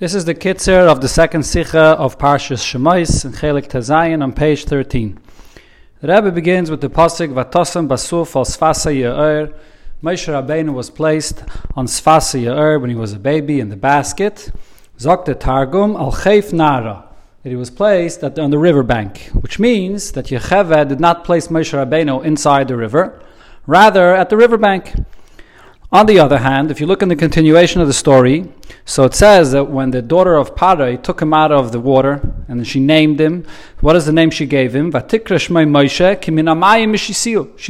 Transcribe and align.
This 0.00 0.14
is 0.14 0.24
the 0.24 0.34
kitzer 0.36 0.86
of 0.86 1.00
the 1.00 1.08
second 1.08 1.42
sikha 1.42 1.96
of 1.98 2.18
Parshas 2.18 2.62
Shemos 2.62 3.24
in 3.24 3.32
Chelik 3.32 3.66
Tazayin 3.66 4.22
on 4.22 4.32
page 4.32 4.64
13. 4.64 5.18
The 6.00 6.06
Rebbe 6.06 6.30
begins 6.30 6.70
with 6.70 6.80
the 6.80 6.88
pasuk 6.88 7.32
Vatosam 7.32 7.88
Basuf 7.88 8.36
al 8.36 8.44
Sfasa 8.44 8.94
Ya'er. 8.94 9.52
Moshe 10.00 10.28
Rabbeinu 10.32 10.72
was 10.72 10.88
placed 10.88 11.42
on 11.74 11.86
Sfasa 11.86 12.40
Ya'er 12.40 12.80
when 12.80 12.90
he 12.90 12.94
was 12.94 13.12
a 13.12 13.18
baby 13.18 13.58
in 13.58 13.70
the 13.70 13.76
basket. 13.76 14.52
Zokte 15.00 15.36
Targum 15.40 15.96
al 15.96 16.12
Chayf 16.12 16.52
Nara. 16.52 17.08
That 17.42 17.50
he 17.50 17.56
was 17.56 17.72
placed 17.72 18.22
at, 18.22 18.38
on 18.38 18.50
the 18.50 18.58
river 18.58 18.84
bank, 18.84 19.30
which 19.32 19.58
means 19.58 20.12
that 20.12 20.26
Yocheved 20.26 20.90
did 20.90 21.00
not 21.00 21.24
place 21.24 21.48
Moshe 21.48 21.74
Rabbeinu 21.74 22.24
inside 22.24 22.68
the 22.68 22.76
river, 22.76 23.20
rather 23.66 24.14
at 24.14 24.30
the 24.30 24.36
river 24.36 24.58
bank. 24.58 24.94
On 25.90 26.04
the 26.04 26.18
other 26.18 26.36
hand, 26.36 26.70
if 26.70 26.82
you 26.82 26.86
look 26.86 27.00
in 27.00 27.08
the 27.08 27.16
continuation 27.16 27.80
of 27.80 27.86
the 27.86 27.94
story, 27.94 28.52
so 28.84 29.04
it 29.04 29.14
says 29.14 29.52
that 29.52 29.70
when 29.70 29.90
the 29.90 30.02
daughter 30.02 30.36
of 30.36 30.54
Parai 30.54 31.02
took 31.02 31.22
him 31.22 31.32
out 31.32 31.50
of 31.50 31.72
the 31.72 31.80
water 31.80 32.20
and 32.46 32.66
she 32.66 32.78
named 32.78 33.18
him, 33.18 33.46
what 33.80 33.96
is 33.96 34.04
the 34.04 34.12
name 34.12 34.30
she 34.30 34.44
gave 34.44 34.76
him? 34.76 34.92
She 34.92 35.00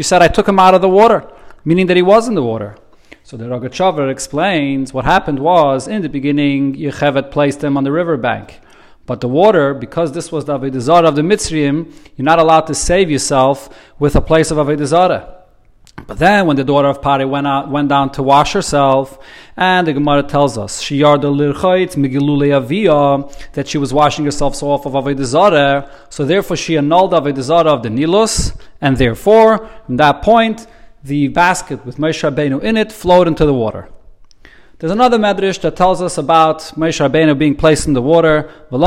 said, 0.03 0.21
I 0.21 0.27
took 0.27 0.49
him 0.49 0.59
out 0.59 0.75
of 0.75 0.81
the 0.81 0.89
water, 0.89 1.31
meaning 1.65 1.87
that 1.87 1.97
he 1.97 2.03
was 2.03 2.27
in 2.27 2.35
the 2.35 2.43
water. 2.43 2.77
So 3.23 3.37
the 3.37 3.45
Rogachover 3.45 4.11
explains 4.11 4.93
what 4.93 5.05
happened 5.05 5.39
was 5.39 5.87
in 5.87 6.03
the 6.03 6.09
beginning, 6.09 6.75
Yocheved 6.75 7.31
placed 7.31 7.63
him 7.63 7.77
on 7.77 7.85
the 7.85 7.93
riverbank. 7.93 8.59
But 9.07 9.21
the 9.21 9.29
water, 9.29 9.75
because 9.75 10.11
this 10.11 10.33
was 10.33 10.45
the 10.45 10.59
Avedizara 10.59 11.07
of 11.07 11.15
the 11.15 11.23
Mitzrayim, 11.23 11.95
you're 12.17 12.25
not 12.25 12.41
allowed 12.41 12.63
to 12.63 12.75
save 12.75 13.13
yourself 13.13 13.69
with 14.01 14.17
a 14.17 14.21
place 14.21 14.51
of 14.51 14.57
Avedizara. 14.57 15.37
But 16.09 16.19
then, 16.19 16.47
when 16.47 16.57
the 16.57 16.65
daughter 16.65 16.89
of 16.89 17.01
Pari 17.03 17.27
went 17.27 17.47
out, 17.47 17.71
went 17.71 17.91
down 17.91 18.11
to 18.13 18.23
wash 18.23 18.55
herself, 18.55 19.19
and 19.59 19.87
the 19.87 19.93
Gemara 19.93 20.23
tells 20.23 20.57
us 20.57 20.81
she 20.81 21.01
that 21.01 21.21
she 23.67 23.77
was 23.77 23.93
washing 23.93 24.25
herself 24.25 24.57
so 24.57 24.71
off 24.71 24.87
of 24.87 24.95
Avodah 24.95 25.91
so 26.09 26.25
therefore 26.25 26.57
she 26.57 26.79
annulled 26.79 27.13
Avodah 27.13 27.67
of 27.67 27.83
the 27.83 27.91
Nilus, 27.91 28.59
and 28.81 28.97
therefore, 28.97 29.69
from 29.85 29.99
that 29.99 30.23
point, 30.23 30.67
the 31.05 31.29
basket 31.29 31.85
with 31.85 31.99
Moshe 31.99 32.23
Rabbeinu 32.23 32.63
in 32.63 32.79
it 32.79 32.91
flowed 32.91 33.29
into 33.29 33.45
the 33.45 33.53
water. 33.53 33.91
There's 34.79 34.93
another 34.93 35.19
medrash 35.19 35.61
that 35.61 35.77
tells 35.77 36.01
us 36.01 36.17
about 36.17 36.61
Moshe 36.75 37.07
Rabbeinu 37.07 37.39
being 37.39 37.55
placed 37.55 37.87
in 37.87 37.93
the 37.93 38.01
water. 38.01 38.51
So 38.71 38.79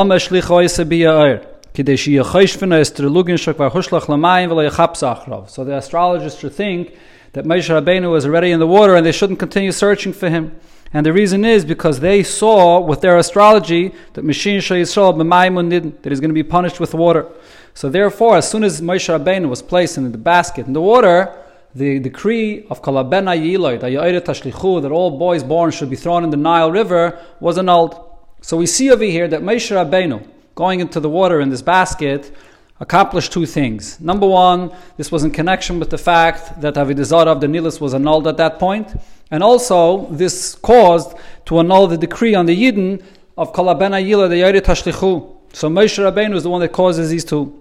the 5.64 5.78
astrologers 5.78 6.40
should 6.40 6.54
think 6.54 6.98
that 7.34 7.46
Moshe 7.46 7.70
Rabbeinu 7.70 8.12
was 8.12 8.26
already 8.26 8.52
in 8.52 8.60
the 8.60 8.68
water 8.68 8.96
and 8.96 9.06
they 9.06 9.12
shouldn't 9.12 9.40
continue 9.40 9.72
searching 9.72 10.14
for 10.14 10.30
him. 10.30 10.60
And 10.94 11.06
the 11.06 11.14
reason 11.14 11.46
is 11.46 11.64
because 11.64 12.02
they 12.02 12.22
saw 12.22 12.80
with 12.80 13.00
their 13.00 13.18
astrology 13.18 13.94
that 14.14 14.26
Mashin 14.26 14.58
Yisrael 14.58 16.02
that 16.02 16.10
he's 16.10 16.20
going 16.20 16.30
to 16.30 16.34
be 16.34 16.44
punished 16.44 16.80
with 16.82 16.94
water. 16.94 17.28
So 17.73 17.90
therefore, 17.90 18.36
as 18.38 18.50
soon 18.50 18.66
as 18.66 18.82
Moshe 18.82 19.08
Rabbeinu 19.08 19.48
was 19.48 19.62
placed 19.62 19.98
in 19.98 20.12
the 20.12 20.18
basket 20.18 20.68
in 20.68 20.73
the 20.73 20.82
water, 20.82 21.38
the 21.73 22.00
decree 22.00 22.66
of 22.70 22.82
Kalabena 22.82 23.40
Yiloid, 23.40 24.82
that 24.82 24.92
all 24.92 25.18
boys 25.18 25.44
born 25.44 25.72
should 25.72 25.90
be 25.90 25.95
thrown 25.95 26.26
in 26.26 26.30
the 26.30 26.38
Nile 26.38 26.70
River, 26.70 27.18
was 27.40 27.58
annulled. 27.58 28.10
So 28.42 28.58
we 28.58 28.66
see 28.66 28.92
over 28.92 29.06
here 29.06 29.30
that 29.30 29.42
Moshe 29.42 29.72
Rabbeinu, 29.72 30.28
going 30.56 30.82
into 30.82 31.00
the 31.00 31.10
water 31.10 31.40
in 31.40 31.50
this 31.50 31.62
basket 31.62 32.36
accomplished 32.82 33.32
two 33.32 33.46
things. 33.46 34.02
Number 34.02 34.28
one, 34.28 34.72
this 34.98 35.12
was 35.12 35.24
in 35.24 35.30
connection 35.32 35.80
with 35.80 35.92
the 35.92 36.00
fact 36.00 36.60
that 36.62 36.74
Avidazara 36.74 37.28
of 37.28 37.40
the 37.40 37.48
Nilus 37.48 37.80
was 37.80 37.94
annulled 37.94 38.28
at 38.28 38.38
that 38.38 38.58
point, 38.58 38.88
and 39.30 39.44
also 39.44 40.08
this 40.08 40.56
caused 40.56 41.16
to 41.46 41.60
annul 41.60 41.88
the 41.88 41.98
decree 41.98 42.34
on 42.34 42.48
the 42.48 42.58
Yidden 42.64 43.02
of 43.38 43.54
Kalabena 43.54 44.04
Yila 44.04 44.28
the 44.28 44.42
Yari 44.42 44.62
Tashlichu. 44.62 45.38
So 45.54 45.70
Moshe 45.70 46.00
Rabbeinu 46.00 46.36
is 46.36 46.44
the 46.44 46.50
one 46.50 46.62
that 46.62 46.72
causes 46.73 47.12
these 47.12 47.23
two. 47.23 47.56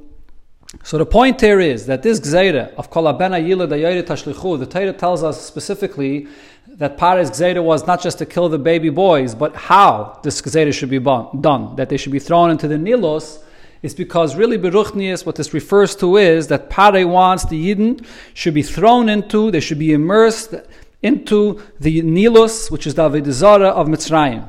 So 0.84 0.96
the 0.96 1.06
point 1.06 1.40
here 1.40 1.60
is 1.60 1.84
that 1.86 2.02
this 2.02 2.18
Gzeira 2.18 2.72
of 2.74 2.90
Kalabena 2.90 3.44
Yila 3.46 3.68
Yari 3.68 4.02
Tashlichu, 4.02 4.58
the 4.58 4.66
Torah 4.66 4.92
tells 4.94 5.22
us 5.22 5.44
specifically 5.44 6.28
that 6.66 6.96
Paris 6.96 7.28
Gzeira 7.30 7.62
was 7.62 7.86
not 7.86 8.00
just 8.00 8.16
to 8.18 8.26
kill 8.26 8.48
the 8.48 8.58
baby 8.58 8.88
boys, 8.88 9.34
but 9.34 9.54
how 9.54 10.18
this 10.22 10.40
Gzeira 10.40 10.72
should 10.72 10.88
be 10.88 10.98
done, 10.98 11.76
that 11.76 11.90
they 11.90 11.98
should 11.98 12.12
be 12.12 12.20
thrown 12.20 12.50
into 12.50 12.66
the 12.68 12.76
Nilos, 12.76 13.42
is 13.82 13.94
because 13.94 14.36
really 14.36 14.58
Beruchnius, 14.58 15.24
what 15.24 15.36
this 15.36 15.54
refers 15.54 15.96
to 15.96 16.16
is 16.16 16.48
that 16.48 16.68
Pare 16.68 17.06
wants 17.06 17.44
the 17.44 17.74
Yidden 17.74 18.04
should 18.34 18.54
be 18.54 18.62
thrown 18.62 19.08
into, 19.08 19.50
they 19.50 19.60
should 19.60 19.78
be 19.78 19.92
immersed 19.92 20.54
into 21.02 21.62
the 21.78 22.02
Nilos, 22.02 22.70
which 22.70 22.86
is 22.86 22.94
the 22.94 23.08
Avedizara 23.08 23.70
of 23.70 23.86
Mitzrayim. 23.88 24.48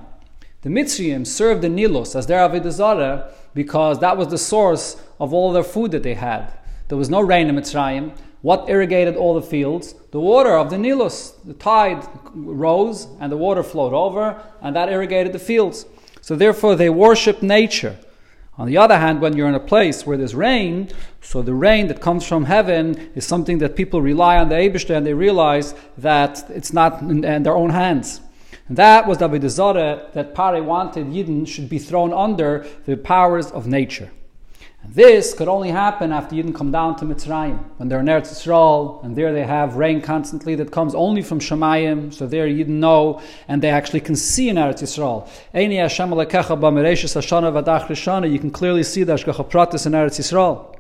The 0.64 0.70
Mitzrayim 0.70 1.26
served 1.26 1.62
the 1.62 1.70
Nilos 1.70 2.16
as 2.16 2.28
their 2.28 2.48
Avedizara 2.48 3.32
because 3.54 4.00
that 4.00 4.18
was 4.18 4.28
the 4.28 4.38
source 4.38 5.02
of 5.20 5.34
all 5.34 5.54
their 5.54 5.64
food 5.64 5.92
that 5.92 6.04
they 6.04 6.14
had. 6.14 6.52
There 6.90 6.98
was 6.98 7.10
no 7.10 7.22
rain 7.22 7.48
in 7.48 7.56
Mitzrayim. 7.56 8.16
What 8.42 8.70
irrigated 8.70 9.16
all 9.16 9.34
the 9.34 9.42
fields? 9.42 9.94
The 10.12 10.20
water 10.20 10.58
of 10.58 10.70
the 10.70 10.76
Nilus. 10.76 11.34
The 11.46 11.54
tide 11.54 12.06
rose 12.34 13.08
and 13.20 13.32
the 13.32 13.38
water 13.38 13.64
flowed 13.64 13.94
over, 13.94 14.42
and 14.62 14.76
that 14.76 14.90
irrigated 14.90 15.32
the 15.32 15.40
fields. 15.40 15.86
So 16.22 16.36
therefore, 16.36 16.76
they 16.76 16.90
worship 16.90 17.42
nature. 17.42 17.98
On 18.62 18.68
the 18.68 18.78
other 18.78 19.00
hand, 19.00 19.22
when 19.22 19.36
you're 19.36 19.50
in 19.50 19.56
a 19.56 19.60
place 19.60 20.06
where 20.06 20.18
there's 20.18 20.36
rain, 20.36 20.88
so 21.20 21.42
the 21.42 21.56
rain 21.56 21.88
that 21.88 22.00
comes 22.00 22.28
from 22.28 22.46
heaven 22.46 23.10
is 23.16 23.26
something 23.26 23.58
that 23.58 23.76
people 23.76 24.04
rely 24.04 24.38
on 24.38 24.50
the 24.50 24.56
Abishter 24.56 24.96
and 24.96 25.04
they 25.04 25.16
realize 25.16 25.74
that 25.98 26.46
it's 26.48 26.72
not 26.72 27.02
in, 27.02 27.24
in 27.24 27.42
their 27.42 27.56
own 27.56 27.72
hands. 27.72 28.22
And 28.68 28.78
that 28.78 29.08
was 29.08 29.18
the 29.18 29.28
Avedizare 29.28 30.14
that 30.14 30.36
Pare 30.36 30.62
wanted 30.62 31.08
Yidden 31.08 31.48
should 31.48 31.70
be 31.70 31.80
thrown 31.80 32.14
under 32.14 32.64
the 32.86 32.98
powers 32.98 33.50
of 33.50 33.66
nature. 33.66 34.12
This 34.84 35.36
could 35.36 35.48
only 35.48 35.70
happen 35.70 36.12
after 36.12 36.34
you 36.36 36.42
didn't 36.42 36.58
come 36.58 36.72
down 36.72 36.96
to 36.98 37.06
Mitzrayim, 37.06 37.60
when 37.78 37.88
they're 37.88 38.00
in 38.00 38.08
Eretz 38.08 38.32
Yisrael, 38.32 39.04
and 39.06 39.16
there 39.16 39.32
they 39.32 39.44
have 39.44 39.76
rain 39.76 40.02
constantly 40.02 40.56
that 40.56 40.72
comes 40.72 40.96
only 40.96 41.22
from 41.22 41.40
Shemayim, 41.40 42.12
so 42.12 42.26
there 42.26 42.48
you 42.48 42.58
didn't 42.58 42.80
know, 42.80 43.22
and 43.48 43.62
they 43.62 43.70
actually 43.70 44.00
can 44.00 44.16
see 44.16 44.50
in 44.50 44.56
Eretz 44.56 44.82
Yisrael. 44.82 45.28
You 48.32 48.40
can 48.40 48.52
clearly 48.52 48.84
see 48.84 49.04
the 49.04 49.14
Ashgacha 49.14 49.50
Pratis 49.50 49.86
in 49.86 49.92
Eretz 49.94 50.20
Yisrael. 50.20 50.76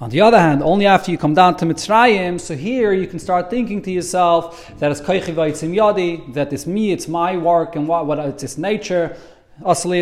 On 0.00 0.08
the 0.10 0.20
other 0.22 0.38
hand, 0.38 0.62
only 0.62 0.86
after 0.86 1.10
you 1.10 1.18
come 1.18 1.34
down 1.34 1.56
to 1.58 1.66
Mitzrayim, 1.66 2.40
so 2.40 2.56
here 2.56 2.92
you 2.94 3.06
can 3.06 3.18
start 3.18 3.50
thinking 3.50 3.82
to 3.82 3.90
yourself 3.90 4.72
that 4.78 4.90
it's 4.90 5.00
Koichi 5.00 5.34
Yadi, 5.34 6.32
that 6.32 6.52
it's 6.54 6.66
me, 6.66 6.92
it's 6.92 7.06
my 7.06 7.36
work, 7.36 7.76
and 7.76 7.86
what, 7.86 8.06
what 8.06 8.18
it's 8.18 8.56
nature. 8.56 9.14
Asli 9.60 10.00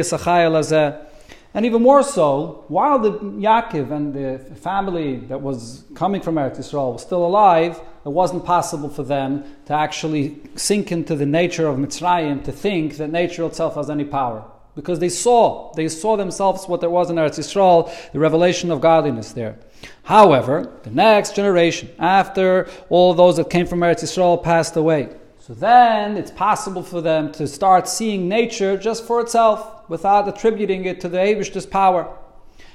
and 1.56 1.64
even 1.64 1.80
more 1.80 2.02
so, 2.02 2.66
while 2.68 2.98
the 2.98 3.12
Yaakov 3.12 3.90
and 3.90 4.12
the 4.12 4.54
family 4.56 5.16
that 5.30 5.40
was 5.40 5.84
coming 5.94 6.20
from 6.20 6.34
Eretz 6.34 6.58
Yisrael 6.58 6.92
was 6.92 7.00
still 7.00 7.24
alive, 7.24 7.80
it 8.04 8.10
wasn't 8.10 8.44
possible 8.44 8.90
for 8.90 9.02
them 9.02 9.42
to 9.64 9.72
actually 9.72 10.38
sink 10.54 10.92
into 10.92 11.16
the 11.16 11.24
nature 11.24 11.66
of 11.66 11.78
Mitzrayim 11.78 12.44
to 12.44 12.52
think 12.52 12.98
that 12.98 13.08
nature 13.08 13.46
itself 13.46 13.76
has 13.76 13.88
any 13.88 14.04
power. 14.04 14.44
Because 14.74 14.98
they 14.98 15.08
saw, 15.08 15.72
they 15.72 15.88
saw 15.88 16.14
themselves 16.18 16.68
what 16.68 16.82
there 16.82 16.90
was 16.90 17.08
in 17.08 17.16
Eretz 17.16 17.38
Yisrael, 17.38 17.90
the 18.12 18.18
revelation 18.18 18.70
of 18.70 18.82
godliness 18.82 19.32
there. 19.32 19.58
However, 20.02 20.78
the 20.82 20.90
next 20.90 21.34
generation, 21.34 21.88
after 21.98 22.68
all 22.90 23.14
those 23.14 23.38
that 23.38 23.48
came 23.48 23.66
from 23.66 23.80
Eretz 23.80 24.02
Yisrael 24.02 24.42
passed 24.42 24.76
away, 24.76 25.08
so 25.38 25.54
then 25.54 26.18
it's 26.18 26.32
possible 26.32 26.82
for 26.82 27.00
them 27.00 27.32
to 27.32 27.48
start 27.48 27.88
seeing 27.88 28.28
nature 28.28 28.76
just 28.76 29.06
for 29.06 29.22
itself 29.22 29.75
without 29.88 30.28
attributing 30.28 30.84
it 30.84 31.00
to 31.00 31.08
the 31.08 31.18
Abish's 31.18 31.66
power. 31.66 32.16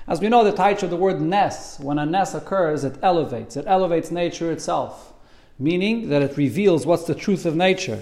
As 0.08 0.20
we 0.20 0.30
know, 0.30 0.44
the 0.44 0.52
title 0.52 0.86
of 0.86 0.92
the 0.92 0.98
word 0.98 1.22
nes, 1.22 1.80
when 1.80 2.00
a 2.00 2.06
nes 2.06 2.34
occurs, 2.34 2.84
it 2.84 2.98
elevates. 3.02 3.56
It 3.56 3.66
elevates 3.68 4.12
nature 4.12 4.52
itself, 4.52 5.14
meaning 5.60 6.10
that 6.10 6.22
it 6.22 6.38
reveals 6.38 6.86
what's 6.86 7.06
the 7.06 7.16
truth 7.16 7.46
of 7.46 7.56
nature. 7.56 8.00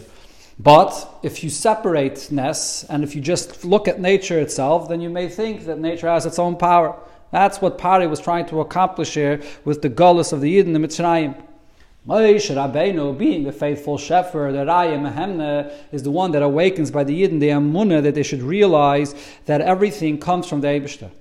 But 0.59 1.19
if 1.23 1.43
you 1.43 1.49
separate 1.49 2.31
nes 2.31 2.85
and 2.89 3.03
if 3.03 3.15
you 3.15 3.21
just 3.21 3.63
look 3.63 3.87
at 3.87 3.99
nature 3.99 4.39
itself, 4.39 4.89
then 4.89 5.01
you 5.01 5.09
may 5.09 5.29
think 5.29 5.65
that 5.65 5.79
nature 5.79 6.07
has 6.07 6.25
its 6.25 6.39
own 6.39 6.57
power. 6.57 6.97
That's 7.31 7.61
what 7.61 7.77
Pari 7.77 8.07
was 8.07 8.19
trying 8.19 8.47
to 8.47 8.59
accomplish 8.59 9.13
here 9.13 9.41
with 9.63 9.81
the 9.81 9.89
gullus 9.89 10.33
of 10.33 10.41
the 10.41 10.57
Yidden, 10.57 10.73
the 10.73 10.79
Mitzrayim. 10.79 11.41
Moshe 12.09 12.55
Rabbeinu, 12.55 13.15
being 13.15 13.43
the 13.43 13.51
faithful 13.51 13.95
shepherd, 13.99 14.53
the 14.53 14.65
Raya 14.65 14.97
Mehemne, 14.97 15.71
is 15.91 16.01
the 16.01 16.09
one 16.09 16.31
that 16.31 16.41
awakens 16.41 16.89
by 16.89 17.03
the 17.03 17.21
Yidden 17.21 17.39
the 17.39 17.49
Amunah 17.49 18.01
that 18.01 18.15
they 18.15 18.23
should 18.23 18.41
realize 18.41 19.13
that 19.45 19.61
everything 19.61 20.17
comes 20.17 20.47
from 20.47 20.61
the 20.61 20.67
Eibishter. 20.69 21.11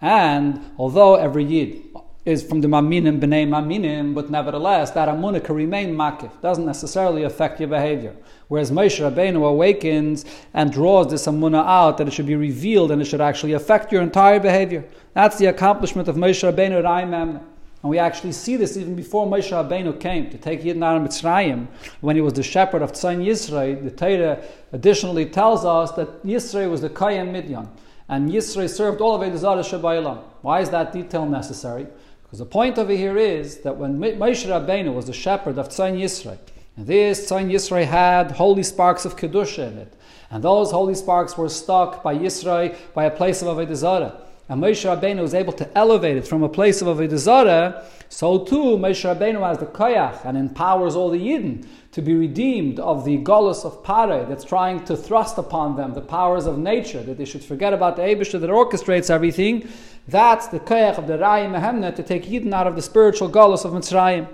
And 0.00 0.72
although 0.76 1.14
every 1.14 1.44
Yid 1.44 1.82
is 2.24 2.42
from 2.42 2.62
the 2.62 2.66
Maminim, 2.66 3.20
B'nai 3.20 3.46
Maminim, 3.46 4.12
but 4.12 4.28
nevertheless, 4.28 4.90
that 4.90 5.08
Amunah 5.08 5.44
can 5.44 5.54
remain 5.54 5.94
Makif, 5.94 6.40
doesn't 6.40 6.66
necessarily 6.66 7.22
affect 7.22 7.60
your 7.60 7.68
behavior. 7.68 8.16
Whereas 8.48 8.72
Moshe 8.72 9.08
Rabbeinu 9.08 9.48
awakens 9.48 10.24
and 10.52 10.72
draws 10.72 11.12
this 11.12 11.28
Amunah 11.28 11.64
out 11.64 11.98
that 11.98 12.08
it 12.08 12.12
should 12.12 12.26
be 12.26 12.34
revealed 12.34 12.90
and 12.90 13.00
it 13.00 13.04
should 13.04 13.20
actually 13.20 13.52
affect 13.52 13.92
your 13.92 14.02
entire 14.02 14.40
behavior. 14.40 14.84
That's 15.12 15.38
the 15.38 15.46
accomplishment 15.46 16.08
of 16.08 16.16
Moshe 16.16 16.42
Rabbeinu 16.42 16.82
Raya 16.82 17.06
Mehemne. 17.06 17.40
And 17.84 17.90
we 17.90 17.98
actually 17.98 18.32
see 18.32 18.56
this 18.56 18.78
even 18.78 18.96
before 18.96 19.26
Moshe 19.26 19.50
Rabbeinu 19.52 20.00
came 20.00 20.30
to 20.30 20.38
take 20.38 20.62
Yidden 20.62 20.82
out 20.82 20.96
of 20.96 21.02
Mitzrayim, 21.02 21.66
when 22.00 22.16
he 22.16 22.22
was 22.22 22.32
the 22.32 22.42
shepherd 22.42 22.80
of 22.80 22.92
Tzayin 22.92 23.22
Yisro. 23.22 23.84
The 23.84 23.90
Torah 23.90 24.42
additionally 24.72 25.26
tells 25.26 25.66
us 25.66 25.92
that 25.92 26.24
Yisro 26.24 26.70
was 26.70 26.80
the 26.80 26.88
Kayim 26.88 27.32
Midyan, 27.32 27.68
and 28.08 28.30
Yisro 28.30 28.70
served 28.70 29.02
all 29.02 29.14
of 29.14 29.20
Edazar 29.20 29.58
Shabba'ilam. 29.58 30.22
Why 30.40 30.60
is 30.62 30.70
that 30.70 30.94
detail 30.94 31.26
necessary? 31.26 31.86
Because 32.22 32.38
the 32.38 32.46
point 32.46 32.78
over 32.78 32.94
here 32.94 33.18
is 33.18 33.58
that 33.58 33.76
when 33.76 33.98
Moshe 33.98 34.48
Rabbeinu 34.48 34.94
was 34.94 35.04
the 35.04 35.12
shepherd 35.12 35.58
of 35.58 35.68
Tzayin 35.68 36.00
Yisro, 36.00 36.38
and 36.78 36.86
this 36.86 37.30
Tzayin 37.30 37.52
Yisro 37.52 37.84
had 37.84 38.30
holy 38.30 38.62
sparks 38.62 39.04
of 39.04 39.16
Kedusha 39.16 39.70
in 39.70 39.76
it, 39.76 39.92
and 40.30 40.42
those 40.42 40.70
holy 40.70 40.94
sparks 40.94 41.36
were 41.36 41.50
stuck 41.50 42.02
by 42.02 42.16
Yisro 42.16 42.74
by 42.94 43.04
a 43.04 43.10
place 43.10 43.42
of 43.42 43.48
Avodah. 43.48 44.22
And 44.46 44.62
Moshe 44.62 44.84
Rabbeinu 44.84 45.22
was 45.22 45.32
able 45.32 45.54
to 45.54 45.78
elevate 45.78 46.18
it 46.18 46.28
from 46.28 46.42
a 46.42 46.48
place 46.50 46.82
of 46.82 46.88
Avodah 46.88 47.16
Zarah, 47.16 47.84
so 48.10 48.44
too 48.44 48.76
Moshe 48.76 49.02
Rabbeinu 49.02 49.40
has 49.40 49.56
the 49.56 49.66
koyach 49.66 50.22
and 50.26 50.36
empowers 50.36 50.94
all 50.94 51.08
the 51.08 51.18
Yidden 51.18 51.66
to 51.92 52.02
be 52.02 52.14
redeemed 52.14 52.78
of 52.78 53.06
the 53.06 53.18
golus 53.18 53.64
of 53.64 53.82
Pare 53.82 54.26
that's 54.26 54.44
trying 54.44 54.84
to 54.84 54.96
thrust 54.96 55.38
upon 55.38 55.76
them 55.76 55.94
the 55.94 56.02
powers 56.02 56.44
of 56.44 56.58
nature, 56.58 57.02
that 57.02 57.16
they 57.16 57.24
should 57.24 57.42
forget 57.42 57.72
about 57.72 57.96
the 57.96 58.02
Abishah 58.02 58.38
that 58.40 58.50
orchestrates 58.50 59.08
everything. 59.08 59.66
That's 60.08 60.48
the 60.48 60.60
koyach 60.60 60.98
of 60.98 61.06
the 61.06 61.18
Rai 61.18 61.46
Mehemna 61.46 61.96
to 61.96 62.02
take 62.02 62.24
Yidden 62.24 62.52
out 62.52 62.66
of 62.66 62.76
the 62.76 62.82
spiritual 62.82 63.30
golus 63.30 63.64
of 63.64 63.72
Mitzrayim. 63.72 64.28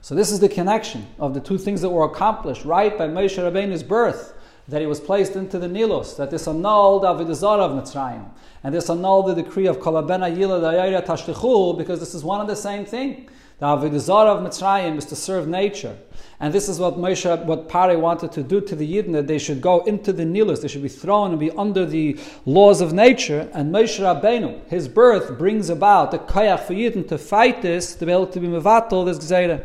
So 0.00 0.14
this 0.14 0.30
is 0.30 0.40
the 0.40 0.48
connection 0.48 1.06
of 1.18 1.34
the 1.34 1.40
two 1.40 1.58
things 1.58 1.82
that 1.82 1.90
were 1.90 2.04
accomplished 2.04 2.64
right 2.64 2.96
by 2.96 3.08
Moshe 3.08 3.36
Rabbeinu's 3.36 3.82
birth 3.82 4.33
that 4.68 4.80
he 4.80 4.86
was 4.86 5.00
placed 5.00 5.36
into 5.36 5.58
the 5.58 5.68
Nilus, 5.68 6.16
that 6.16 6.30
this 6.30 6.46
annulled 6.46 7.02
Avodah 7.02 7.60
of 7.60 7.70
Mitzrayim, 7.72 8.26
and 8.62 8.74
this 8.74 8.88
annulled 8.88 9.26
the 9.26 9.42
decree 9.42 9.66
of 9.66 9.78
Kolabena 9.78 10.34
Yila 10.34 10.60
Dayayra 10.60 11.04
Tashtichu, 11.04 11.76
because 11.76 12.00
this 12.00 12.14
is 12.14 12.24
one 12.24 12.40
and 12.40 12.48
the 12.48 12.56
same 12.56 12.84
thing. 12.86 13.28
The 13.58 13.66
Avodah 13.66 14.26
of 14.26 14.46
Mitzrayim 14.46 14.96
is 14.96 15.04
to 15.06 15.16
serve 15.16 15.46
nature. 15.46 15.96
And 16.40 16.52
this 16.52 16.68
is 16.68 16.80
what 16.80 16.94
Moshe, 16.94 17.44
what 17.44 17.68
Pare 17.68 17.98
wanted 17.98 18.32
to 18.32 18.42
do 18.42 18.60
to 18.62 18.74
the 18.74 18.90
Yidden, 18.90 19.12
that 19.12 19.26
they 19.26 19.38
should 19.38 19.60
go 19.60 19.80
into 19.84 20.12
the 20.12 20.24
Nilus, 20.24 20.62
they 20.62 20.68
should 20.68 20.82
be 20.82 20.88
thrown 20.88 21.30
and 21.30 21.38
be 21.38 21.50
under 21.52 21.84
the 21.84 22.18
laws 22.46 22.80
of 22.80 22.92
nature. 22.92 23.48
And 23.52 23.72
Moshe 23.72 24.00
Rabbeinu, 24.00 24.66
his 24.68 24.88
birth 24.88 25.38
brings 25.38 25.68
about 25.68 26.10
the 26.10 26.18
kayach 26.18 26.60
for 26.60 26.72
Yidden 26.72 27.06
to 27.08 27.18
fight 27.18 27.62
this, 27.62 27.94
to 27.96 28.06
be 28.06 28.12
able 28.12 28.26
to 28.28 28.40
be 28.40 28.48
mevatel 28.48 29.04
this 29.04 29.18
gzeira. 29.18 29.64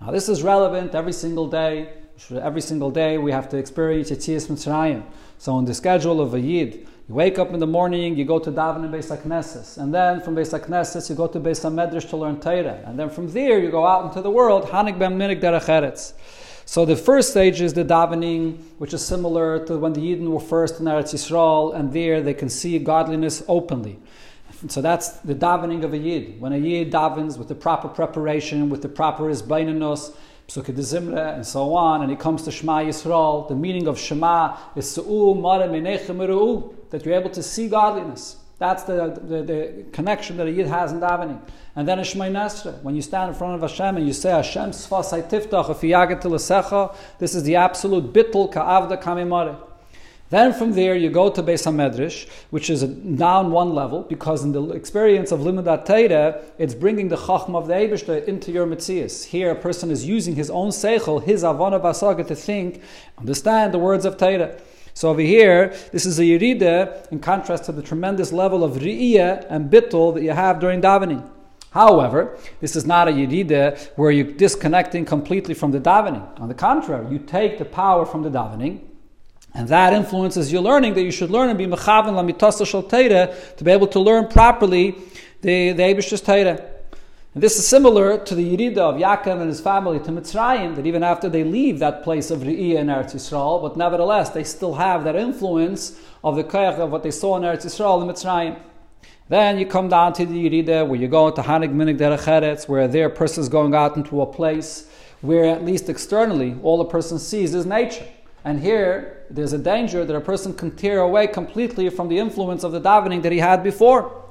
Now 0.00 0.10
this 0.10 0.28
is 0.28 0.42
relevant 0.42 0.94
every 0.94 1.12
single 1.12 1.48
day 1.48 1.92
every 2.32 2.60
single 2.60 2.90
day 2.90 3.16
we 3.16 3.30
have 3.30 3.48
to 3.48 3.56
experience 3.56 4.10
Yetzias 4.10 4.48
Mitzrayim. 4.48 5.04
So 5.38 5.54
on 5.54 5.64
the 5.64 5.74
schedule 5.74 6.20
of 6.20 6.34
a 6.34 6.40
Yid, 6.40 6.86
you 7.08 7.14
wake 7.14 7.38
up 7.38 7.52
in 7.52 7.60
the 7.60 7.66
morning, 7.66 8.16
you 8.16 8.24
go 8.24 8.38
to 8.40 8.50
daven 8.50 8.84
in 8.84 8.90
Beis 8.90 9.16
HaKnesses, 9.16 9.78
and 9.78 9.94
then 9.94 10.20
from 10.20 10.34
Beis 10.34 10.58
HaKnesses 10.58 11.08
you 11.08 11.16
go 11.16 11.28
to 11.28 11.38
Beis 11.38 11.60
HaMedrash 11.64 12.08
to 12.10 12.16
learn 12.16 12.40
Torah, 12.40 12.82
and 12.86 12.98
then 12.98 13.08
from 13.08 13.32
there 13.32 13.60
you 13.60 13.70
go 13.70 13.86
out 13.86 14.06
into 14.06 14.20
the 14.20 14.30
world, 14.30 14.64
Hanik 14.64 14.98
Ben 14.98 15.16
Minik 15.16 15.40
Derech 15.40 16.12
So 16.64 16.84
the 16.84 16.96
first 16.96 17.30
stage 17.30 17.60
is 17.60 17.72
the 17.72 17.84
davening, 17.84 18.58
which 18.78 18.92
is 18.92 19.04
similar 19.04 19.64
to 19.66 19.78
when 19.78 19.92
the 19.92 20.00
Yidden 20.00 20.28
were 20.28 20.40
first 20.40 20.80
in 20.80 20.86
Eretz 20.86 21.14
Yisrael, 21.14 21.74
and 21.74 21.92
there 21.92 22.20
they 22.20 22.34
can 22.34 22.48
see 22.48 22.78
godliness 22.80 23.44
openly. 23.46 23.98
So 24.66 24.82
that's 24.82 25.10
the 25.18 25.36
davening 25.36 25.84
of 25.84 25.92
a 25.92 25.98
Yid. 25.98 26.40
When 26.40 26.52
a 26.52 26.58
Yid 26.58 26.90
davens 26.90 27.38
with 27.38 27.46
the 27.46 27.54
proper 27.54 27.86
preparation, 27.86 28.70
with 28.70 28.82
the 28.82 28.88
proper 28.88 29.24
isbaininus, 29.24 30.16
Pesukei 30.48 30.74
D'Zimra, 30.74 31.34
and 31.34 31.46
so 31.46 31.74
on, 31.74 32.00
and 32.00 32.10
it 32.10 32.18
comes 32.18 32.42
to 32.44 32.50
Shema 32.50 32.80
Yisrael, 32.80 33.46
the 33.48 33.54
meaning 33.54 33.86
of 33.86 33.98
Shema 33.98 34.56
is 34.76 34.94
that 34.94 35.04
you're 37.04 37.14
able 37.14 37.28
to 37.30 37.42
see 37.42 37.68
godliness. 37.68 38.36
That's 38.58 38.84
the, 38.84 39.20
the, 39.22 39.42
the, 39.42 39.84
connection 39.92 40.38
that 40.38 40.46
a 40.46 40.50
Yid 40.50 40.66
has 40.66 40.90
in 40.90 41.00
davening. 41.00 41.38
And 41.76 41.86
then 41.86 41.98
a 41.98 42.02
Shemoneh 42.02 42.46
Esrei, 42.46 42.82
when 42.82 42.96
you 42.96 43.02
stand 43.02 43.28
in 43.28 43.34
front 43.34 43.56
of 43.56 43.60
Hashem 43.60 43.98
and 43.98 44.06
you 44.06 44.14
say, 44.14 44.30
Hashem 44.30 44.70
Tiftach, 44.70 45.68
this 47.18 47.34
is 47.34 47.42
the 47.42 47.56
absolute 47.56 48.12
bittul 48.14 48.50
ka'avda 48.50 49.02
kamimare. 49.02 49.67
Then 50.30 50.52
from 50.52 50.72
there 50.72 50.94
you 50.94 51.08
go 51.08 51.30
to 51.30 51.42
Beis 51.42 51.64
HaMedrash, 51.64 52.28
which 52.50 52.68
is 52.68 52.82
down 52.82 53.50
one 53.50 53.74
level, 53.74 54.02
because 54.02 54.44
in 54.44 54.52
the 54.52 54.70
experience 54.72 55.32
of 55.32 55.40
Limudat 55.40 55.86
Torah, 55.86 56.42
it's 56.58 56.74
bringing 56.74 57.08
the 57.08 57.16
Chachma 57.16 57.56
of 57.56 57.66
the 57.66 57.72
Eibishter 57.72 58.22
into 58.26 58.52
your 58.52 58.66
Metzias. 58.66 59.24
Here 59.24 59.50
a 59.50 59.54
person 59.54 59.90
is 59.90 60.04
using 60.04 60.36
his 60.36 60.50
own 60.50 60.68
Seichel, 60.68 61.22
his 61.22 61.42
Avana 61.42 61.80
Vasaga 61.80 62.26
to 62.26 62.34
think, 62.34 62.82
understand 63.16 63.72
the 63.72 63.78
words 63.78 64.04
of 64.04 64.18
Torah. 64.18 64.58
So 64.92 65.08
over 65.08 65.22
here, 65.22 65.74
this 65.92 66.04
is 66.04 66.18
a 66.18 66.22
Yerida 66.24 67.10
in 67.10 67.20
contrast 67.20 67.64
to 67.64 67.72
the 67.72 67.82
tremendous 67.82 68.30
level 68.30 68.62
of 68.64 68.72
Ri'iyah 68.72 69.46
and 69.48 69.70
Bittul 69.70 70.12
that 70.14 70.22
you 70.22 70.32
have 70.32 70.60
during 70.60 70.82
davening. 70.82 71.26
However, 71.70 72.36
this 72.60 72.76
is 72.76 72.84
not 72.84 73.08
a 73.08 73.12
Yerida 73.12 73.78
where 73.96 74.10
you're 74.10 74.32
disconnecting 74.32 75.06
completely 75.06 75.54
from 75.54 75.70
the 75.70 75.80
davening. 75.80 76.38
On 76.40 76.48
the 76.48 76.54
contrary, 76.54 77.10
you 77.10 77.18
take 77.18 77.58
the 77.58 77.64
power 77.64 78.04
from 78.04 78.22
the 78.22 78.30
davening, 78.30 78.80
and 79.54 79.68
that 79.68 79.92
influences 79.92 80.52
your 80.52 80.62
learning 80.62 80.94
that 80.94 81.02
you 81.02 81.10
should 81.10 81.30
learn 81.30 81.48
and 81.48 81.58
be 81.58 81.66
mechavan 81.66 82.14
lamitasa 82.14 82.66
shal 82.66 82.82
to 82.82 83.64
be 83.64 83.70
able 83.70 83.86
to 83.86 84.00
learn 84.00 84.26
properly 84.28 84.94
the, 85.40 85.72
the 85.72 85.82
Abish's 85.82 86.22
Teira. 86.22 86.64
And 87.34 87.42
this 87.42 87.58
is 87.58 87.66
similar 87.66 88.18
to 88.18 88.34
the 88.34 88.56
Yerida 88.56 88.78
of 88.78 88.96
Yaakov 88.96 89.40
and 89.40 89.48
his 89.48 89.60
family 89.60 89.98
to 90.00 90.10
Mitzrayim, 90.10 90.74
that 90.76 90.86
even 90.86 91.02
after 91.02 91.28
they 91.28 91.44
leave 91.44 91.78
that 91.78 92.02
place 92.02 92.30
of 92.30 92.40
Re'iyah 92.40 92.78
in 92.78 92.86
Eretz 92.88 93.14
Yisrael, 93.14 93.62
but 93.62 93.76
nevertheless 93.76 94.30
they 94.30 94.42
still 94.42 94.74
have 94.74 95.04
that 95.04 95.14
influence 95.14 96.00
of 96.24 96.36
the 96.36 96.42
Kayach 96.42 96.78
of 96.78 96.90
what 96.90 97.02
they 97.02 97.10
saw 97.10 97.36
in 97.36 97.42
Eretz 97.42 97.64
Yisrael 97.64 98.02
and 98.02 98.10
Mitzrayim. 98.10 98.58
Then 99.28 99.58
you 99.58 99.66
come 99.66 99.88
down 99.88 100.14
to 100.14 100.24
the 100.24 100.48
Yerida 100.48 100.88
where 100.88 100.98
you 100.98 101.06
go 101.06 101.30
to 101.30 101.42
Hanig 101.42 101.72
Minig 101.72 101.98
Derech 101.98 102.68
where 102.68 102.88
there 102.88 103.06
a 103.06 103.10
person 103.10 103.42
is 103.42 103.48
going 103.48 103.74
out 103.74 103.96
into 103.96 104.22
a 104.22 104.26
place 104.26 104.88
where 105.20 105.44
at 105.44 105.64
least 105.64 105.88
externally 105.88 106.56
all 106.62 106.80
a 106.80 106.88
person 106.88 107.18
sees 107.18 107.54
is 107.54 107.66
nature. 107.66 108.06
And 108.44 108.60
here, 108.60 109.24
there's 109.30 109.52
a 109.52 109.58
danger 109.58 110.04
that 110.04 110.14
a 110.14 110.20
person 110.20 110.54
can 110.54 110.70
tear 110.76 111.00
away 111.00 111.26
completely 111.26 111.90
from 111.90 112.08
the 112.08 112.18
influence 112.18 112.64
of 112.64 112.72
the 112.72 112.80
davening 112.80 113.22
that 113.22 113.32
he 113.32 113.38
had 113.38 113.62
before. 113.62 114.24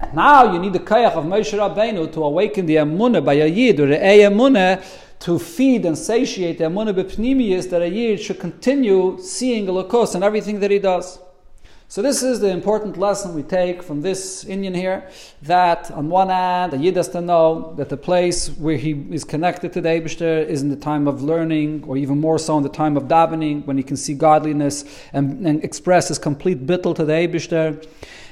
And 0.00 0.14
now 0.14 0.52
you 0.52 0.58
need 0.58 0.72
the 0.72 0.80
kayach 0.80 1.12
of 1.12 1.24
Moshe 1.24 1.56
Rabbeinu 1.56 2.12
to 2.12 2.22
awaken 2.22 2.66
the 2.66 2.76
emunah 2.76 3.24
by 3.24 3.34
a 3.34 3.46
yid 3.46 3.80
or 3.80 3.86
the 3.86 3.96
emunah 3.96 4.84
to 5.20 5.38
feed 5.38 5.86
and 5.86 5.96
satiate 5.96 6.58
the 6.58 6.64
emunah 6.64 6.94
b'pnimiyis 6.94 7.70
that 7.70 7.80
a 7.80 7.88
yid 7.88 8.20
should 8.20 8.38
continue 8.38 9.18
seeing 9.20 9.64
the 9.66 9.72
lakos 9.72 10.14
and 10.14 10.22
everything 10.22 10.60
that 10.60 10.70
he 10.70 10.78
does. 10.78 11.18
So 11.86 12.02
this 12.02 12.22
is 12.22 12.40
the 12.40 12.48
important 12.48 12.96
lesson 12.96 13.34
we 13.34 13.42
take 13.42 13.82
from 13.82 14.00
this 14.00 14.44
Indian 14.44 14.74
here, 14.74 15.08
that 15.42 15.90
on 15.90 16.08
one 16.08 16.28
hand, 16.28 16.72
a 16.72 16.78
Yid 16.78 16.96
has 16.96 17.08
to 17.10 17.20
know 17.20 17.74
that 17.76 17.88
the 17.88 17.96
place 17.96 18.48
where 18.48 18.76
he 18.76 18.92
is 19.10 19.22
connected 19.22 19.72
to 19.74 19.80
the 19.80 19.90
Eibishter 19.90 20.44
is 20.46 20.62
in 20.62 20.70
the 20.70 20.76
time 20.76 21.06
of 21.06 21.22
learning, 21.22 21.84
or 21.86 21.96
even 21.96 22.18
more 22.20 22.38
so 22.38 22.56
in 22.56 22.62
the 22.62 22.68
time 22.70 22.96
of 22.96 23.04
davening, 23.04 23.64
when 23.66 23.76
he 23.76 23.82
can 23.82 23.96
see 23.96 24.14
godliness 24.14 24.84
and, 25.12 25.46
and 25.46 25.62
express 25.62 26.08
his 26.08 26.18
complete 26.18 26.66
bittul 26.66 26.96
to 26.96 27.04
the 27.04 27.12
Eibishter. 27.12 27.86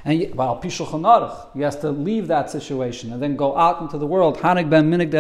And 0.05 0.35
well, 0.35 0.61
Pishul 0.61 1.55
he 1.55 1.61
has 1.61 1.77
to 1.77 1.91
leave 1.91 2.27
that 2.29 2.51
situation 2.51 3.13
and 3.13 3.23
then 3.23 3.37
go 3.37 3.57
out 3.57 3.81
into 3.83 3.99
the 3.99 4.07
world. 4.07 4.39
Hanik 4.39 4.71
ben 4.71 4.91
minig. 4.91 5.13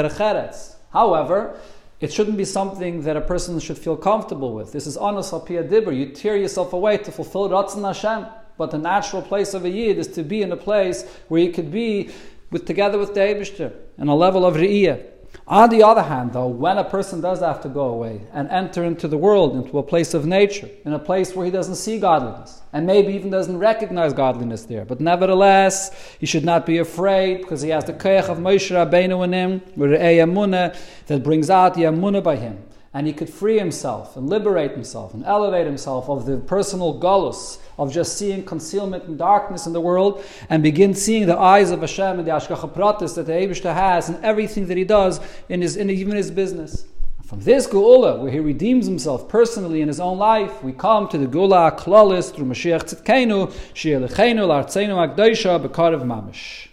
However, 0.92 1.54
it 2.02 2.12
shouldn't 2.12 2.36
be 2.36 2.44
something 2.44 3.02
that 3.02 3.16
a 3.16 3.20
person 3.20 3.60
should 3.60 3.78
feel 3.78 3.96
comfortable 3.96 4.54
with. 4.54 4.72
This 4.72 4.88
is 4.88 4.96
honest 4.96 5.32
alpia 5.32 5.62
dibber. 5.62 5.92
You 5.92 6.06
tear 6.06 6.36
yourself 6.36 6.72
away 6.72 6.98
to 6.98 7.12
fulfill 7.12 7.48
Ratzon 7.48 7.86
Hashem. 7.86 8.26
But 8.58 8.72
the 8.72 8.78
natural 8.78 9.22
place 9.22 9.54
of 9.54 9.64
a 9.64 9.70
yid 9.70 9.98
is 9.98 10.08
to 10.08 10.24
be 10.24 10.42
in 10.42 10.50
a 10.50 10.56
place 10.56 11.08
where 11.28 11.40
you 11.40 11.52
could 11.52 11.70
be 11.70 12.10
with 12.50 12.66
together 12.66 12.98
with 12.98 13.14
the 13.14 13.20
Eibishter 13.20 13.72
in 13.98 14.08
a 14.08 14.16
level 14.16 14.44
of 14.44 14.56
re'iyah. 14.56 15.11
On 15.46 15.68
the 15.70 15.82
other 15.82 16.02
hand, 16.02 16.32
though, 16.32 16.46
when 16.46 16.78
a 16.78 16.84
person 16.84 17.20
does 17.20 17.40
have 17.40 17.60
to 17.62 17.68
go 17.68 17.86
away 17.86 18.22
and 18.32 18.48
enter 18.50 18.84
into 18.84 19.08
the 19.08 19.18
world, 19.18 19.56
into 19.56 19.78
a 19.78 19.82
place 19.82 20.14
of 20.14 20.24
nature, 20.24 20.68
in 20.84 20.92
a 20.92 20.98
place 20.98 21.34
where 21.34 21.44
he 21.44 21.50
doesn't 21.50 21.74
see 21.74 21.98
godliness, 21.98 22.62
and 22.72 22.86
maybe 22.86 23.12
even 23.12 23.30
doesn't 23.30 23.58
recognize 23.58 24.12
godliness 24.12 24.64
there, 24.64 24.84
but 24.84 25.00
nevertheless, 25.00 25.90
he 26.18 26.26
should 26.26 26.44
not 26.44 26.64
be 26.64 26.78
afraid 26.78 27.38
because 27.38 27.60
he 27.60 27.70
has 27.70 27.84
the 27.84 27.92
koyach 27.92 28.28
of 28.28 28.38
Moshe 28.38 28.70
Rabbeinu 28.70 29.24
in 29.24 29.32
him, 29.32 29.62
with 29.76 29.92
a 29.92 30.72
that 31.06 31.22
brings 31.24 31.50
out 31.50 31.74
the 31.74 31.82
amunah 31.82 32.22
by 32.22 32.36
him 32.36 32.62
and 32.94 33.06
he 33.06 33.12
could 33.12 33.30
free 33.30 33.58
himself 33.58 34.16
and 34.16 34.28
liberate 34.28 34.72
himself 34.72 35.14
and 35.14 35.24
elevate 35.24 35.66
himself 35.66 36.08
of 36.08 36.26
the 36.26 36.36
personal 36.36 36.98
gullus 36.98 37.58
of 37.78 37.92
just 37.92 38.18
seeing 38.18 38.44
concealment 38.44 39.04
and 39.04 39.18
darkness 39.18 39.66
in 39.66 39.72
the 39.72 39.80
world 39.80 40.22
and 40.50 40.62
begin 40.62 40.94
seeing 40.94 41.26
the 41.26 41.38
eyes 41.38 41.70
of 41.70 41.80
Hashem 41.80 42.18
and 42.18 42.28
the 42.28 42.32
Ashgacha 42.32 42.70
Pratis 42.72 43.14
that 43.14 43.26
the 43.26 43.32
Abishta 43.32 43.72
has 43.72 44.08
and 44.08 44.22
everything 44.24 44.66
that 44.66 44.76
he 44.76 44.84
does 44.84 45.20
in 45.48 45.62
his 45.62 45.76
in 45.76 45.88
even 45.88 46.16
his 46.16 46.30
business. 46.30 46.84
From 47.24 47.40
this 47.40 47.66
Geula, 47.66 48.20
where 48.20 48.30
he 48.30 48.40
redeems 48.40 48.84
himself 48.84 49.26
personally 49.26 49.80
in 49.80 49.88
his 49.88 50.00
own 50.00 50.18
life, 50.18 50.62
we 50.62 50.72
come 50.72 51.08
to 51.08 51.16
the 51.16 51.26
Geula 51.26 51.78
Klalis 51.78 52.30
through 52.30 52.44
Mashiach 52.44 52.82
Tzidkenu, 52.82 53.50
Shir 53.72 54.00
Lechenu, 54.00 54.46
Lartzenu 54.46 55.14
Akdoisha, 55.14 55.66
Bekar 55.66 55.94
of 55.94 56.02
Mamish. 56.02 56.68